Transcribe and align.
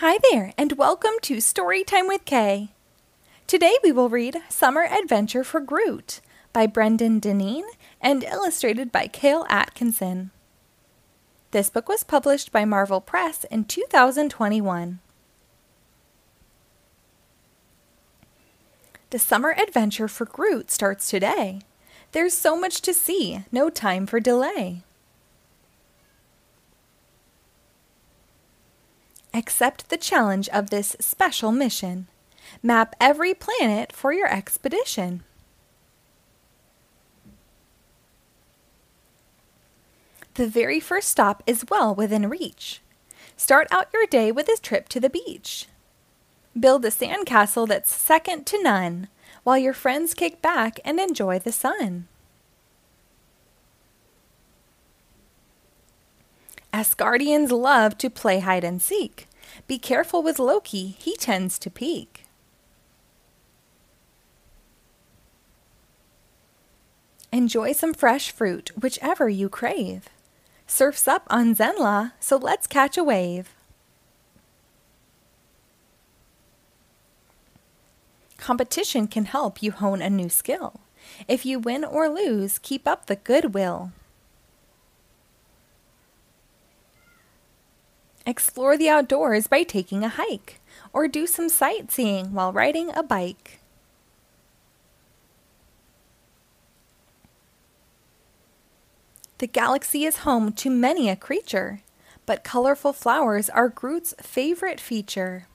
Hi 0.00 0.18
there, 0.30 0.52
and 0.58 0.72
welcome 0.72 1.14
to 1.22 1.36
Storytime 1.36 2.06
with 2.06 2.26
K. 2.26 2.68
Today 3.46 3.78
we 3.82 3.92
will 3.92 4.10
read 4.10 4.36
Summer 4.50 4.84
Adventure 4.84 5.42
for 5.42 5.58
Groot 5.58 6.20
by 6.52 6.66
Brendan 6.66 7.18
Deneen 7.18 7.62
and 7.98 8.22
illustrated 8.22 8.92
by 8.92 9.06
Cale 9.06 9.46
Atkinson. 9.48 10.32
This 11.52 11.70
book 11.70 11.88
was 11.88 12.04
published 12.04 12.52
by 12.52 12.66
Marvel 12.66 13.00
Press 13.00 13.44
in 13.44 13.64
2021. 13.64 14.98
The 19.08 19.18
summer 19.18 19.54
adventure 19.58 20.08
for 20.08 20.26
Groot 20.26 20.70
starts 20.70 21.08
today. 21.08 21.60
There's 22.12 22.34
so 22.34 22.54
much 22.54 22.82
to 22.82 22.92
see, 22.92 23.46
no 23.50 23.70
time 23.70 24.06
for 24.06 24.20
delay. 24.20 24.82
Accept 29.36 29.90
the 29.90 29.98
challenge 29.98 30.48
of 30.48 30.70
this 30.70 30.96
special 30.98 31.52
mission. 31.52 32.06
Map 32.62 32.96
every 32.98 33.34
planet 33.34 33.92
for 33.92 34.10
your 34.10 34.32
expedition. 34.32 35.24
The 40.34 40.46
very 40.48 40.80
first 40.80 41.10
stop 41.10 41.42
is 41.46 41.66
well 41.70 41.94
within 41.94 42.30
reach. 42.30 42.80
Start 43.36 43.68
out 43.70 43.88
your 43.92 44.06
day 44.06 44.32
with 44.32 44.48
a 44.48 44.56
trip 44.56 44.88
to 44.88 45.00
the 45.00 45.10
beach. 45.10 45.66
Build 46.58 46.86
a 46.86 46.90
sandcastle 46.90 47.68
that's 47.68 47.94
second 47.94 48.46
to 48.46 48.62
none 48.62 49.08
while 49.42 49.58
your 49.58 49.74
friends 49.74 50.14
kick 50.14 50.40
back 50.40 50.80
and 50.82 50.98
enjoy 50.98 51.38
the 51.38 51.52
sun. 51.52 52.08
Asgardians 56.76 57.50
love 57.50 57.96
to 57.96 58.10
play 58.10 58.40
hide 58.40 58.62
and 58.62 58.82
seek. 58.82 59.28
Be 59.66 59.78
careful 59.78 60.22
with 60.22 60.38
Loki, 60.38 60.88
he 60.98 61.16
tends 61.16 61.58
to 61.60 61.70
peek. 61.70 62.26
Enjoy 67.32 67.72
some 67.72 67.94
fresh 67.94 68.30
fruit, 68.30 68.72
whichever 68.78 69.26
you 69.26 69.48
crave. 69.48 70.10
Surf's 70.66 71.08
up 71.08 71.26
on 71.30 71.54
Zenla, 71.54 72.12
so 72.20 72.36
let's 72.36 72.66
catch 72.66 72.98
a 72.98 73.04
wave. 73.04 73.54
Competition 78.36 79.06
can 79.06 79.24
help 79.24 79.62
you 79.62 79.72
hone 79.72 80.02
a 80.02 80.10
new 80.10 80.28
skill. 80.28 80.80
If 81.26 81.46
you 81.46 81.58
win 81.58 81.86
or 81.86 82.10
lose, 82.10 82.58
keep 82.58 82.86
up 82.86 83.06
the 83.06 83.16
goodwill. 83.16 83.92
Explore 88.26 88.76
the 88.76 88.88
outdoors 88.88 89.46
by 89.46 89.62
taking 89.62 90.02
a 90.02 90.08
hike, 90.08 90.60
or 90.92 91.06
do 91.06 91.28
some 91.28 91.48
sightseeing 91.48 92.32
while 92.34 92.52
riding 92.52 92.90
a 92.94 93.04
bike. 93.04 93.60
The 99.38 99.46
galaxy 99.46 100.04
is 100.04 100.18
home 100.18 100.52
to 100.54 100.70
many 100.70 101.08
a 101.08 101.14
creature, 101.14 101.82
but 102.24 102.42
colorful 102.42 102.92
flowers 102.92 103.48
are 103.48 103.68
Groot's 103.68 104.14
favorite 104.20 104.80
feature. 104.80 105.46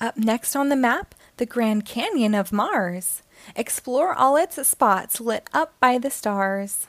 Up 0.00 0.16
next 0.16 0.56
on 0.56 0.70
the 0.70 0.76
map, 0.76 1.14
the 1.36 1.46
Grand 1.46 1.84
Canyon 1.84 2.34
of 2.34 2.52
Mars. 2.52 3.22
Explore 3.54 4.14
all 4.14 4.36
its 4.36 4.66
spots 4.66 5.20
lit 5.20 5.48
up 5.52 5.78
by 5.78 5.98
the 5.98 6.10
stars. 6.10 6.86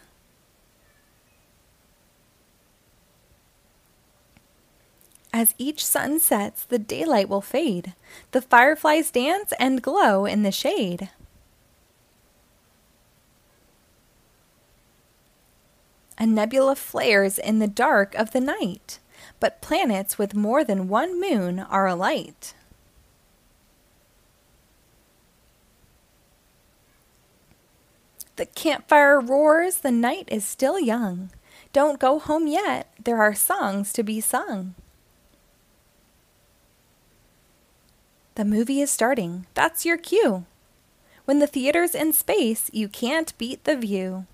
As 5.41 5.55
each 5.57 5.83
sun 5.83 6.19
sets, 6.19 6.65
the 6.65 6.77
daylight 6.77 7.27
will 7.27 7.41
fade. 7.41 7.95
The 8.29 8.43
fireflies 8.43 9.09
dance 9.09 9.51
and 9.59 9.81
glow 9.81 10.27
in 10.27 10.43
the 10.43 10.51
shade. 10.51 11.09
A 16.19 16.27
nebula 16.27 16.75
flares 16.75 17.39
in 17.39 17.57
the 17.57 17.67
dark 17.67 18.13
of 18.13 18.33
the 18.33 18.39
night, 18.39 18.99
but 19.39 19.63
planets 19.63 20.19
with 20.19 20.35
more 20.35 20.63
than 20.63 20.87
one 20.87 21.19
moon 21.19 21.59
are 21.59 21.87
alight. 21.87 22.53
The 28.35 28.45
campfire 28.45 29.19
roars, 29.19 29.77
the 29.77 29.91
night 29.91 30.29
is 30.31 30.45
still 30.45 30.79
young. 30.79 31.31
Don't 31.73 31.99
go 31.99 32.19
home 32.19 32.45
yet, 32.45 32.93
there 33.03 33.17
are 33.17 33.33
songs 33.33 33.91
to 33.93 34.03
be 34.03 34.21
sung. 34.21 34.75
The 38.41 38.45
movie 38.45 38.81
is 38.81 38.89
starting. 38.89 39.45
That's 39.53 39.85
your 39.85 39.97
cue. 39.97 40.45
When 41.25 41.37
the 41.37 41.45
theater's 41.45 41.93
in 41.93 42.11
space, 42.11 42.71
you 42.73 42.87
can't 42.87 43.37
beat 43.37 43.65
the 43.65 43.77
view. 43.77 44.25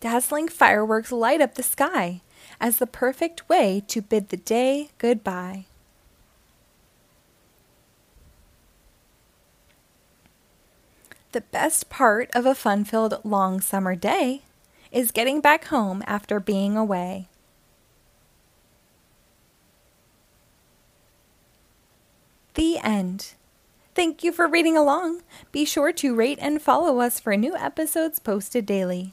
Dazzling 0.00 0.48
fireworks 0.48 1.12
light 1.12 1.42
up 1.42 1.56
the 1.56 1.62
sky 1.62 2.22
as 2.62 2.78
the 2.78 2.86
perfect 2.86 3.46
way 3.50 3.82
to 3.88 4.00
bid 4.00 4.30
the 4.30 4.38
day 4.38 4.88
goodbye. 4.96 5.66
The 11.32 11.42
best 11.42 11.90
part 11.90 12.30
of 12.34 12.46
a 12.46 12.54
fun 12.54 12.86
filled 12.86 13.20
long 13.22 13.60
summer 13.60 13.96
day 13.96 14.44
is 14.90 15.10
getting 15.10 15.42
back 15.42 15.66
home 15.66 16.02
after 16.06 16.40
being 16.40 16.74
away. 16.74 17.28
End. 22.82 23.34
Thank 23.94 24.24
you 24.24 24.32
for 24.32 24.48
reading 24.48 24.76
along. 24.76 25.22
Be 25.52 25.64
sure 25.64 25.92
to 25.92 26.14
rate 26.14 26.38
and 26.40 26.60
follow 26.60 27.00
us 27.00 27.20
for 27.20 27.36
new 27.36 27.54
episodes 27.54 28.18
posted 28.18 28.66
daily. 28.66 29.12